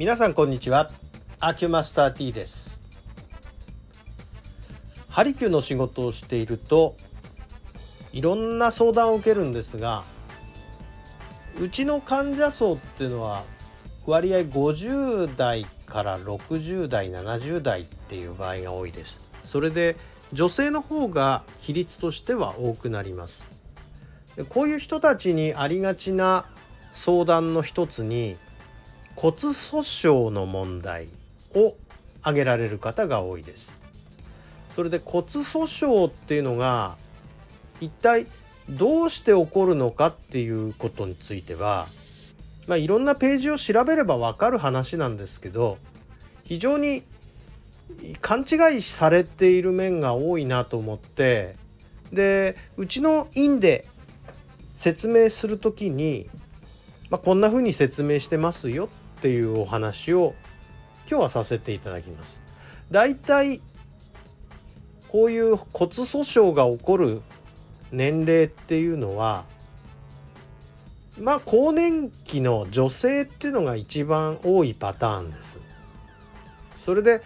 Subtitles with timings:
[0.00, 0.90] 皆さんこんにちは。
[1.40, 2.82] アキュマスター T です。
[5.10, 6.96] ハリキューの仕事をしていると
[8.10, 10.04] いろんな相談を受けるんですが
[11.60, 13.44] うちの患者層っていうのは
[14.06, 19.20] 割合50代から60代70代っていう場合が多いです。
[19.44, 19.96] それで
[20.32, 23.46] 女性の方が比率としては多くなります。
[24.48, 26.46] こういう人たちにありがちな
[26.90, 28.38] 相談の一つに
[29.16, 31.08] 骨粗しょうの問題
[31.54, 31.74] を
[32.22, 33.78] 挙げられる方が多いです。
[34.74, 36.96] それで骨粗しょうっていうのが
[37.80, 38.26] 一体
[38.68, 41.88] どうして起こるのかっていうことについては
[42.66, 45.78] まあいろんなページを調べればわかる話なんですけど
[46.44, 47.02] 非常に
[48.20, 51.56] 勘違いされている面が多いなと思って
[52.12, 53.86] でうちの院で
[54.76, 56.30] 説明する時に、
[57.10, 58.88] まあ、こんな風に説明してますよっ
[59.20, 60.34] ていうお話を
[61.08, 62.42] 今日はさせていただきます。
[62.90, 63.60] だいたい
[65.08, 67.22] こういう骨粗しょうが起こる
[67.92, 69.44] 年齢っていうのは
[71.18, 75.58] まあ更年期の女性っていうのが一番多いパターンです。
[76.84, 77.22] それで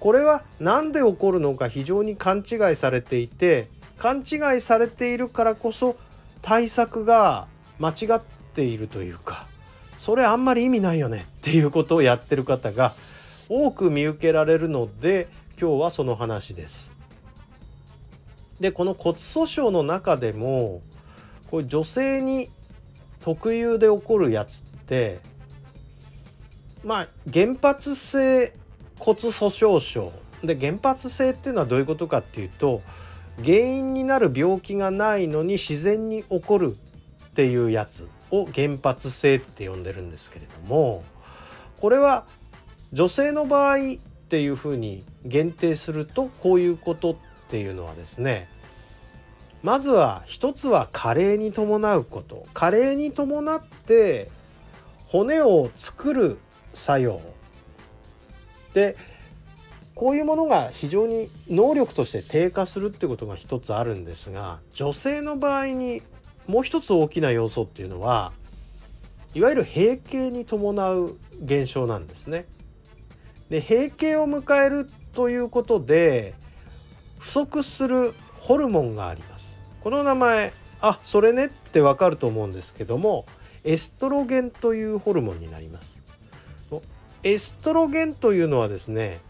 [0.00, 3.68] これは何で起こるのか非常に勘違いされていて
[3.98, 5.96] 勘違いされているからこそ
[6.40, 7.48] 対策が
[7.80, 8.20] 間違っ
[8.54, 9.47] ているというか
[9.98, 12.94] それあんまり意味ないよねっていうことをやってる方が
[13.48, 15.28] 多く見受けられるので
[15.60, 16.92] 今日はその話です。
[18.60, 20.82] でこの骨粗しょうの中でも
[21.50, 22.50] これ女性に
[23.20, 25.20] 特有で起こるやつって
[26.84, 28.52] まあ原発性
[28.98, 30.12] 骨粗しょう症
[30.42, 32.82] で原発性っていうのはどういうことかっていうと
[33.44, 36.76] 原因になる病気がないのに自然に起こる
[37.26, 41.04] っていうやつを原発性って呼んでるんですけれども
[41.80, 42.26] これは
[42.92, 43.78] 女性の場合っ
[44.28, 47.16] ていうふうに限定するとこういうことっ
[47.48, 48.48] ていうのはですね
[49.62, 52.46] まずは一つは加齢に伴うこと。
[52.54, 54.30] 加齢に伴って
[55.06, 56.38] 骨を作る
[56.74, 57.20] 作用。
[58.74, 58.96] で
[59.94, 66.02] こういうものが非常に能力として低下するってことが一つあるんですが女性の場合に
[66.48, 68.32] もう一つ大きな要素っていうのは
[69.34, 72.46] いわゆる閉経に伴う現象なんですね。
[73.50, 76.34] で閉経を迎えるということで
[77.18, 79.60] 不足するホルモンがあります。
[79.80, 83.26] この名前あそれねってわかると思うんですけども
[83.64, 86.02] エストロゲンというホルモンになります。
[87.24, 89.20] エストロゲンというのはですね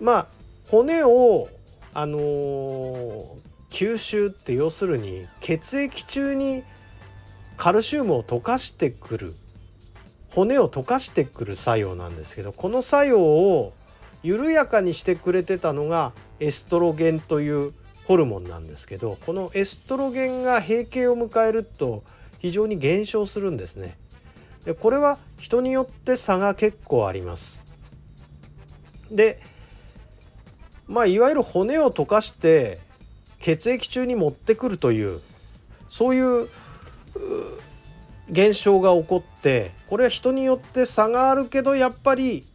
[0.00, 0.26] まあ
[0.68, 1.48] 骨を
[1.94, 3.26] あのー、
[3.70, 6.64] 吸収って要するに血液中に
[7.56, 9.34] カルシウムを溶かしてくる
[10.30, 13.72] 骨を溶かしてくる作用なんですけどこの作用を
[14.22, 17.72] 緩やかにしてくれてたのがエストロゲンという
[18.06, 22.04] ホルモンなんですけどこのエストロゲンが閉経を迎えると
[22.38, 23.96] 非常に減少するんですね。
[24.64, 27.62] でこれは人によって差が結構あります。
[29.10, 29.40] で
[30.86, 32.78] まあいわゆる骨を溶かして
[33.40, 35.20] 血液中に持ってくるという
[35.88, 36.48] そういう
[38.30, 42.46] 現象が起こってこれは人によって差があるけどやっぱり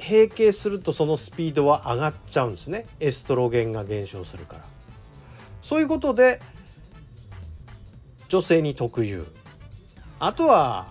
[0.00, 2.86] 閉経するとそのスピードは上がっちゃうんですね。
[3.00, 4.64] エストロゲンが減少するから。
[5.60, 6.40] そういうことで
[8.28, 9.26] 女性に特有。
[10.18, 10.86] あとは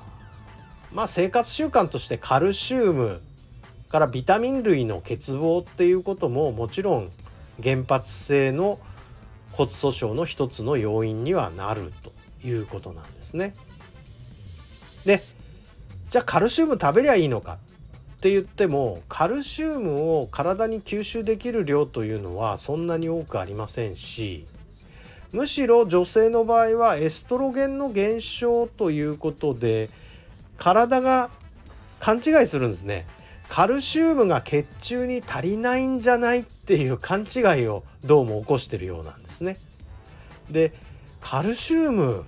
[0.93, 3.21] まあ生活習慣としてカルシウム
[3.89, 7.11] からビタミン類の欠乏っていうことももちろん
[7.61, 8.79] 原発性の
[9.51, 12.11] 骨粗しょうの一つの要因にはなると
[12.47, 13.55] いうことなんですね。
[15.05, 15.23] で
[16.09, 17.57] じゃあカルシウム食べりゃいいのか
[18.17, 24.45] って言ってもカルシウムを体に吸収できる量というのはそんなに多くありませんし
[25.31, 29.89] むしろ女性の場合はエストロゲンの減少ということで
[30.57, 31.29] 体が
[31.99, 33.05] 勘違いするんですね。
[33.49, 39.57] カルシウムが血中に足りないんじゃないっていう勘違いをどうも起こしてるようなんですね。
[40.49, 40.71] で
[41.19, 42.25] カルシウム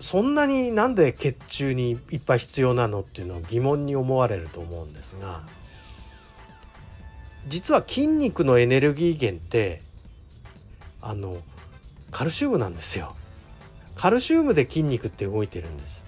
[0.00, 5.42] そんなになんで血中にいっぱい必要なのっていうのを疑問に思われると思うんですが
[7.48, 9.80] 実は筋肉のエネルギー源って
[11.00, 11.38] あの
[12.10, 13.16] カルシウムなんですよ。
[13.96, 16.04] カルシウムで筋肉って動いてるんです。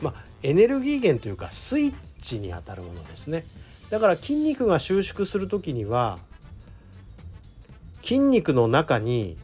[0.00, 3.44] まあエネルギー源というかスイッチにあたるものですね。
[3.90, 6.18] だから筋肉が収縮する時には
[8.02, 9.36] 筋肉の中に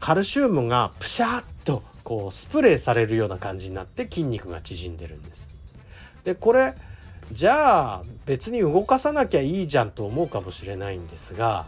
[0.00, 5.48] カルシウムがプシャーッとこうスプレーされるような感じになって筋肉が縮んでるんです。
[6.24, 6.74] でこれ
[7.32, 11.66] じゃあ別に動かさなきゃいいじゃんと思うかもしれないんですが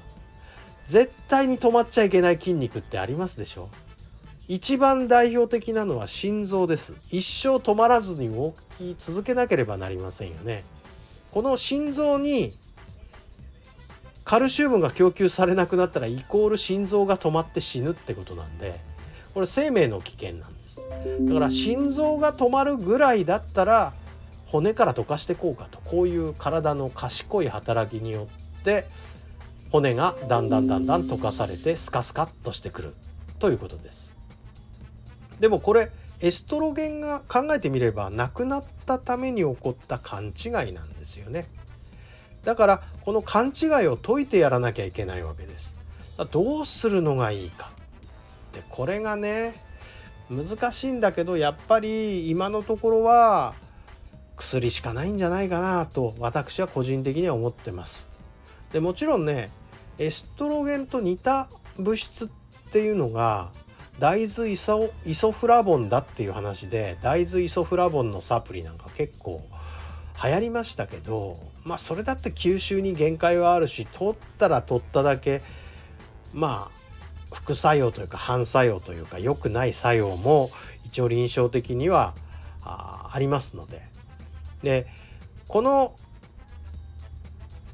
[0.86, 3.68] 絶対に止まっちゃいけない筋肉ってありますでしょ？
[4.48, 6.94] 一番代表的なのは心臓です。
[7.10, 10.64] 一生止まらずに動き続けなければなりませんよね。
[11.32, 12.54] この心臓に
[14.24, 18.80] カルシウムが供給されなくなったらイコール心臓が止まって死ぬってことなんで
[19.34, 20.80] これ生命の危険なんです。
[21.22, 23.92] だから心臓が止まるぐらいだったら
[24.46, 25.78] 骨から溶かしてこうかと。
[25.84, 28.28] こういう体の賢い働きによ
[28.60, 28.86] って
[29.70, 32.94] 骨がだんだんだんだん溶かされてスカスカっとしてくる
[33.38, 34.14] ということです。
[35.38, 35.90] でもこれ
[36.20, 41.46] エストロゲンが考えてみればなくなったために起こった勘違いなんですよね。
[42.44, 45.76] だからこの勘違いを解いてやらなきゃいけないわけです。
[46.30, 47.70] どうするのがいいか
[48.50, 49.54] ってこれがね
[50.28, 53.54] 難しいんだけどやっぱり今のところは
[54.36, 58.08] 薬しかないんじゃないかなと私は個人的には思ってます。
[58.72, 59.50] でもちろんね
[59.98, 62.28] エストロゲンと似た物質っ
[62.70, 63.50] ていうのが
[64.00, 69.46] 大豆イソイソフラボンだっていう話で大豆イソフラボンのサプリなんか結構
[70.24, 75.42] 流行りましたけどまあそれだって吸収に限界はあるし取ったら取っただけ
[76.32, 80.50] まあ副作用というか反作用というか良くない作用も
[80.86, 82.14] 一応臨床的には
[82.62, 83.82] ありますので。
[84.62, 84.86] で
[85.46, 85.94] この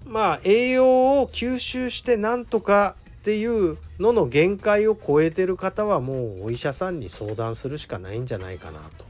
[0.05, 2.97] まあ栄養を吸収してなんとか
[3.27, 9.05] っていうのの限界を超えてる方はもうお医者さんに相談するしかないんじゃないかなと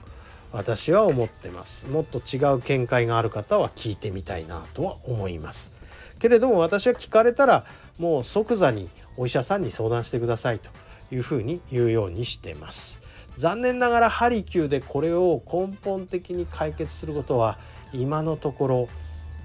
[0.52, 1.86] 私は思ってます。
[1.86, 5.74] もっと違う見解がある方は聞いてみたいなとは思います。
[6.18, 7.66] けれども私は聞かれたら
[7.98, 10.70] もう即座にお医者さんに相談してくださいと
[11.14, 13.02] いうふうに言うようにしてます。
[13.36, 17.58] 残念ながらハリキューでこれを根本的に解決することは
[17.92, 18.88] 今のところ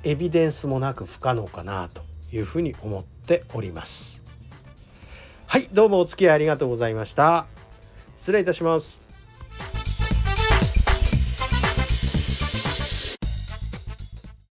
[0.04, 4.21] エビデンスもなく不可能かなというふうに思っております。
[5.52, 7.46] はいどうもお付き合いありがとうございました。
[8.16, 9.11] 失礼いたします。